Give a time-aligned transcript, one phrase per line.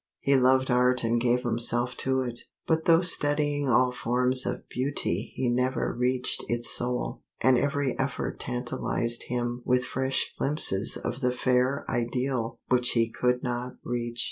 [0.19, 5.31] He loved art and gave himself to it; but though studying all forms of beauty
[5.35, 11.31] he never reached its soul, and every effort tantalized him with fresh glimpses of the
[11.31, 14.19] fair ideal which he could not reach.